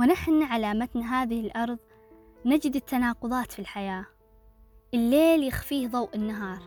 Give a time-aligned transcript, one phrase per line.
[0.00, 1.78] ونحن على متن هذه الأرض
[2.46, 4.06] نجد التناقضات في الحياة.
[4.94, 6.62] الليل يخفيه ضوء النهار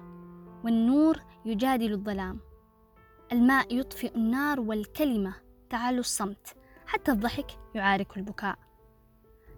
[0.63, 2.39] والنور يجادل الظلام.
[3.31, 5.33] الماء يطفئ النار والكلمة
[5.69, 7.45] تعالوا الصمت حتى الضحك
[7.75, 8.57] يعارك البكاء.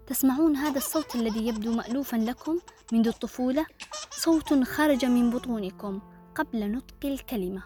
[0.06, 2.58] تسمعون هذا الصوت الذي يبدو مألوفا لكم
[2.92, 3.66] منذ الطفولة؟
[4.10, 6.00] صوت خرج من بطونكم
[6.34, 7.62] قبل نطق الكلمة.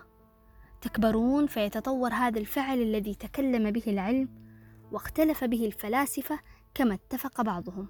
[0.81, 4.50] تكبرون فيتطور هذا الفعل الذي تكلم به العلم
[4.93, 6.41] واختلف به الفلاسفة
[6.75, 7.89] كما اتفق بعضهم.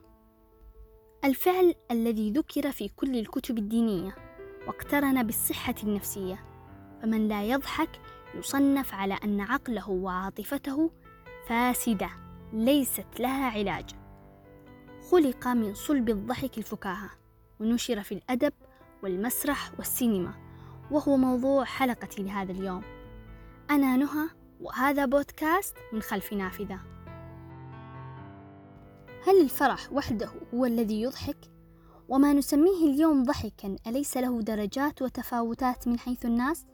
[1.24, 4.14] الفعل الذي ذكر في كل الكتب الدينية
[4.66, 6.44] واقترن بالصحة النفسية
[7.02, 8.00] فمن لا يضحك
[8.34, 10.90] يصنف على أن عقله وعاطفته
[11.46, 12.10] فاسدة
[12.52, 13.90] ليست لها علاج.
[15.10, 17.10] خلق من صلب الضحك الفكاهة
[17.60, 18.52] ونشر في الأدب
[19.02, 20.34] والمسرح والسينما
[20.90, 22.82] وهو موضوع حلقتي لهذا اليوم.
[23.70, 24.28] أنا نهى
[24.60, 26.80] وهذا بودكاست من خلف نافذة
[29.26, 31.50] هل الفرح وحده هو الذي يضحك؟
[32.08, 36.66] وما نسميه اليوم ضحكا أليس له درجات وتفاوتات من حيث الناس؟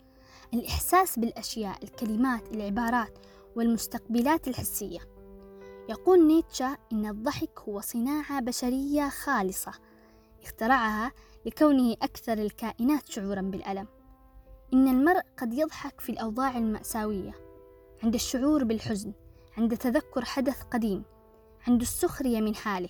[0.54, 3.18] الإحساس بالأشياء الكلمات العبارات
[3.56, 4.98] والمستقبلات الحسية
[5.88, 9.72] يقول نيتشا إن الضحك هو صناعة بشرية خالصة
[10.42, 11.12] اخترعها
[11.46, 13.86] لكونه أكثر الكائنات شعورا بالألم
[14.72, 17.45] إن المرء قد يضحك في الأوضاع المأساوية
[18.02, 19.12] عند الشعور بالحزن
[19.58, 21.02] عند تذكر حدث قديم
[21.68, 22.88] عند السخرية من حاله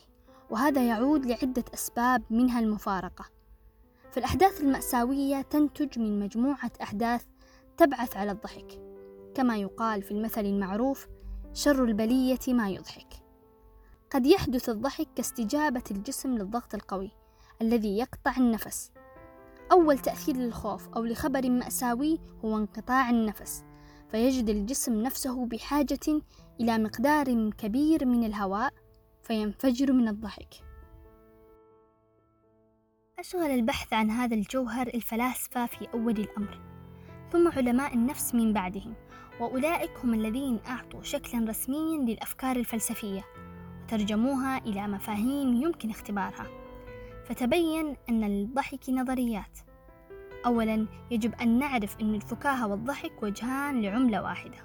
[0.50, 3.24] وهذا يعود لعدة أسباب منها المفارقة.
[4.10, 7.24] فالأحداث المأساوية تنتج من مجموعة أحداث
[7.76, 8.80] تبعث على الضحك
[9.34, 11.06] كما يقال في المثل المعروف
[11.52, 13.08] شر البلية ما يضحك
[14.10, 17.10] قد يحدث الضحك كاستجابة الجسم للضغط القوي
[17.62, 18.91] الذي يقطع النفس.
[19.72, 23.64] أول تأثير للخوف أو لخبر مأساوي هو انقطاع النفس.
[24.10, 26.22] فيجد الجسم نفسه بحاجة
[26.60, 28.72] إلى مقدار كبير من الهواء
[29.22, 30.54] فينفجر من الضحك.
[33.18, 36.60] أشغل البحث عن هذا الجوهر الفلاسفة في أول الأمر
[37.32, 38.94] ثم علماء النفس من بعدهم
[39.41, 43.25] وأولئك هم الذين أعطوا شكلا رسميا للأفكار الفلسفية
[43.84, 46.47] وترجموها إلى مفاهيم يمكن اختبارها.
[47.25, 49.58] فتبين أن للضحك نظريات.
[50.46, 54.58] أولا يجب أن نعرف أن الفكاهة والضحك وجهان لعملة واحدة.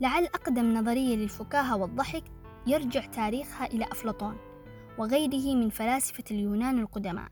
[0.00, 2.24] لعل أقدم نظرية للفكاهة والضحك
[2.66, 4.36] يرجع تاريخها إلى أفلاطون
[4.98, 7.28] وغيره من فلاسفة اليونان القدماء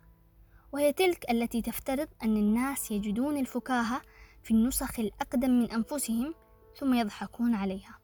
[0.73, 4.03] وهي تلك التي تفترض أن الناس يجدون الفكاهة
[4.43, 6.35] في النسخ الأقدم من أنفسهم
[6.77, 7.99] ثم يضحكون عليها.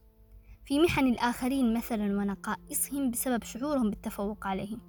[0.64, 4.80] في محن الآخرين مثلا ونقائصهم بسبب شعورهم بالتفوق عليهم.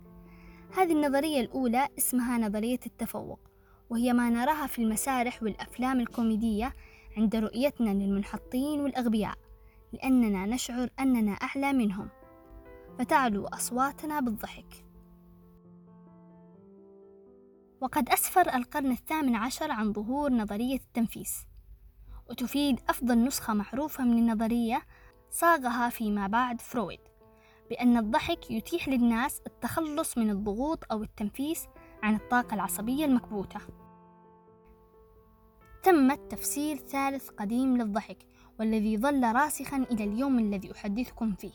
[0.77, 3.46] هذه النظرية الأولى اسمها نظرية التفوق.
[3.89, 6.73] وهي ما نراها في المسارح والأفلام الكوميدية
[7.17, 9.35] عند رؤيتنا للمنحطين والأغبياء
[9.93, 12.09] لأننا نشعر أننا أعلى منهم.
[12.99, 14.85] فتعلو أصواتنا بالضحك.
[17.81, 21.45] وقد أسفر القرن الثامن عشر عن ظهور نظرية التنفيس
[22.29, 24.81] وتفيد أفضل نسخة معروفة من النظرية
[25.29, 26.99] صاغها فيما بعد فرويد
[27.69, 31.67] بأن الضحك يتيح للناس التخلص من الضغوط أو التنفيس
[32.07, 33.59] عن الطاقة العصبية المكبوتة.
[35.83, 38.17] تم تفسير ثالث قديم للضحك
[38.59, 41.51] والذي ظل راسخا إلى اليوم الذي أحدثكم فيه.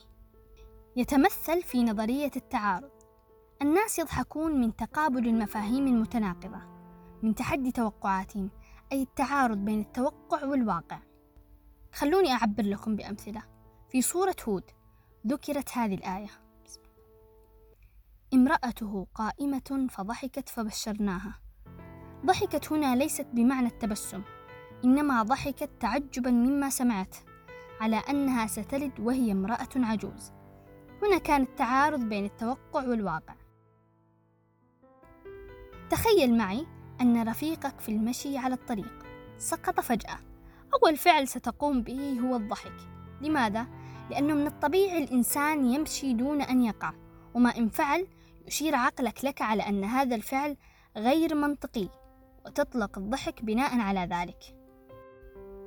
[0.97, 2.91] يتمثل في نظرية التعارض.
[3.63, 6.61] الناس يضحكون من تقابل المفاهيم المتناقضة
[7.23, 8.51] من تحدي توقعاتهم
[8.93, 10.99] أي التعارض بين التوقع والواقع.
[11.93, 13.43] خلوني أعبر لكم بأمثلة.
[13.91, 14.65] في سورة هود
[15.27, 16.42] ذكرت هذه الآية.
[18.43, 21.39] امرأته قائمة فضحكت فبشرناها.
[22.27, 24.23] ضحكت هنا ليست بمعنى التبسم
[24.85, 27.17] إنما ضحكت تعجبا مما سمعت
[27.81, 30.33] على أنها ستلد وهي امرأة عجوز.
[31.03, 33.35] هنا كان التعارض بين التوقع والواقع.
[35.91, 36.67] تخيل معي
[37.01, 39.07] أن رفيقك في المشي على الطريق.
[39.39, 40.19] سقط فجأة.
[40.75, 42.77] أول فعل ستقوم به هو الضحك.
[43.21, 43.67] لماذا؟
[44.11, 46.93] لأنه من الطبيعي الإنسان يمشي دون أن يقع.
[47.35, 48.07] وما إن فعل
[48.47, 50.57] يشير عقلك لك على أن هذا الفعل
[50.97, 51.89] غير منطقي
[52.47, 54.57] وتطلق الضحك بناء على ذلك.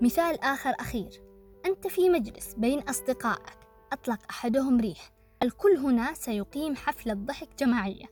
[0.01, 1.23] مثال آخر أخير.
[1.65, 3.57] أنت في مجلس بين أصدقائك.
[3.93, 5.11] أطلق أحدهم ريح.
[5.43, 8.05] الكل هنا سيقيم حفلة ضحك جماعية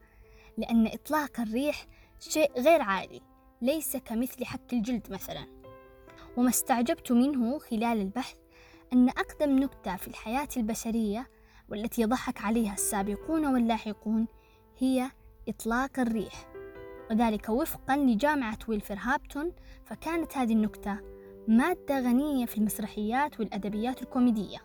[0.58, 1.86] لأن إطلاق الريح
[2.20, 3.22] شيء غير عادي
[3.62, 5.48] ليس كمثل حك الجلد مثلا.
[6.38, 8.36] وما استعجبت منه خلال البحث
[8.94, 11.30] أن أقدم نكتة في الحياة البشرية
[11.70, 14.28] والتي ضحك عليها السابقون واللاحقون
[14.84, 15.12] هي
[15.48, 16.48] إطلاق الريح
[17.12, 19.52] وذلك وفقا لجامعة ويلفر هابتون
[19.86, 21.00] فكانت هذه النكتة
[21.48, 24.58] مادة غنية في المسرحيات والأدبيات الكوميدية.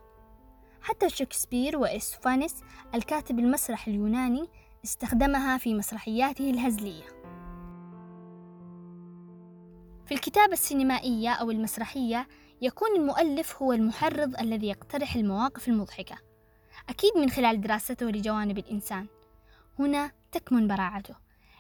[0.81, 2.55] حتى شكسبير وإسفانيس
[2.95, 4.49] الكاتب المسرح اليوناني
[4.85, 7.05] استخدمها في مسرحياته الهزلية.
[10.07, 12.29] في الكتابة السينمائية أو المسرحية
[12.63, 16.19] يكون المؤلف هو المحرض الذي يقترح المواقف المضحكة
[16.89, 19.07] أكيد من خلال دراسته لجوانب الإنسان.
[19.79, 21.15] هنا تكمن براعته.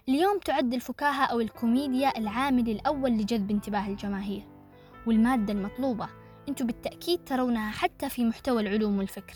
[0.09, 4.49] اليوم تعد الفكاهة أو الكوميديا العامل الأول لجذب انتباه الجماهير.
[5.07, 6.09] والمادة المطلوبة
[6.49, 9.35] أنتم بالتأكيد ترونها حتى في محتوى العلوم والفكر.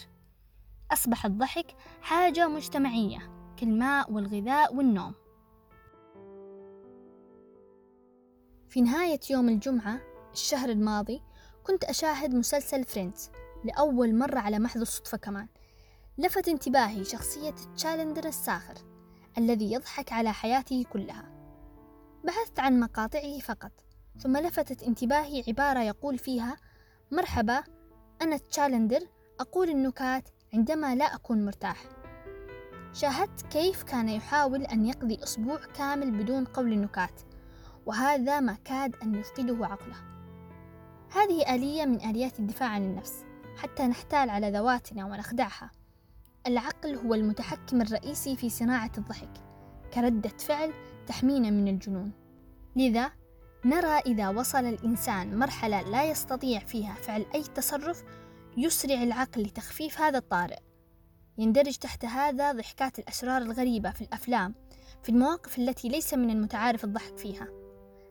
[0.92, 1.66] أصبح الضحك
[2.02, 3.18] حاجة مجتمعية
[3.56, 5.14] كالماء والغذاء والنوم.
[8.68, 10.00] في نهاية يوم الجمعة
[10.32, 11.22] الشهر الماضي
[11.64, 13.30] كنت أشاهد مسلسل فريندز
[13.64, 15.48] لأول مرة على محض الصدفة كمان.
[16.18, 18.74] لفت انتباهي شخصية تشاندلر الساخر
[19.38, 21.24] الذي يضحك على حياته كلها.
[22.24, 23.72] بحثت عن مقاطعه فقط
[24.18, 26.56] ثم لفتت انتباهي عبارة يقول فيها
[27.12, 27.62] مرحبا
[28.22, 29.00] أنا تشالندر
[29.40, 31.84] أقول النكات عندما لا أكون مرتاح.
[32.92, 37.20] شاهدت كيف كان يحاول أن يقضي أسبوع كامل بدون قول النكات
[37.86, 39.96] وهذا ما كاد أن يفقده عقله.
[41.12, 43.24] هذه آلية من آليات الدفاع عن النفس
[43.56, 45.81] حتى نحتال على ذواتنا ونخدعها.
[46.46, 49.30] العقل هو المتحكم الرئيسي في صناعة الضحك
[49.94, 50.72] كردة فعل
[51.06, 52.12] تحمينا من الجنون.
[52.76, 53.12] لذا
[53.64, 58.04] نرى إذا وصل الإنسان مرحلة لا يستطيع فيها فعل أي تصرف
[58.56, 60.58] يسرع العقل لتخفيف هذا الطارئ.
[61.38, 64.54] يندرج تحت هذا ضحكات الأسرار الغريبة في الأفلام
[65.02, 67.48] في المواقف التي ليس من المتعارف الضحك فيها.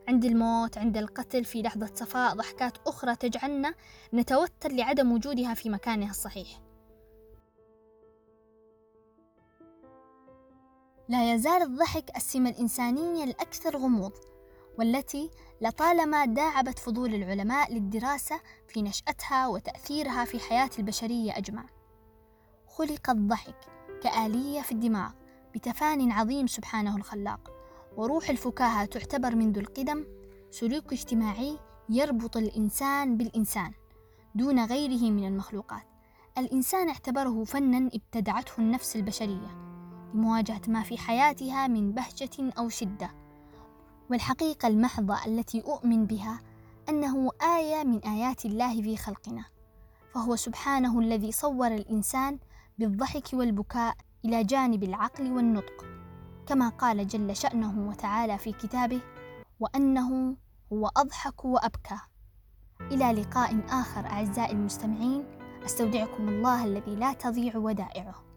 [0.08, 3.74] عند الموت عند القتل في لحظة صفاء ضحكات أخرى تجعلنا
[4.14, 6.71] نتوتر لعدم وجودها في مكانها الصحيح.
[11.12, 14.12] لا يزال الضحك السمة الإنسانية الأكثر غموض
[14.78, 15.30] والتي
[15.60, 21.64] لطالما داعبت فضول العلماء للدراسة في نشأتها وتأثيرها في حياة البشرية أجمع.
[22.66, 23.56] خلق الضحك
[24.02, 25.10] كآلية في الدماغ
[25.54, 27.50] بتفان عظيم سبحانه الخلاق،
[27.96, 30.06] وروح الفكاهة تعتبر منذ القدم
[30.50, 33.72] سلوك اجتماعي يربط الإنسان بالإنسان
[34.34, 35.86] دون غيره من المخلوقات.
[36.38, 39.71] الإنسان اعتبره فنا ابتدعته النفس البشرية
[40.14, 43.10] لمواجهة ما في حياتها من بهجة أو شدة.
[44.10, 46.40] والحقيقة المحضة التي أؤمن بها
[46.88, 49.44] أنه آية من آيات الله في خلقنا
[50.14, 52.38] فهو سبحانه الذي صور الإنسان
[52.78, 55.84] بالضحك والبكاء إلى جانب العقل والنطق
[56.46, 59.00] كما قال جل شأنه وتعالى في كتابه
[59.60, 60.36] وأنه
[60.72, 61.98] هو أضحك وأبكى
[62.80, 65.24] إلى لقاء آخر أعزائي المستمعين
[65.64, 68.31] أستودعكم الله الذي لا تضيع ودائعه.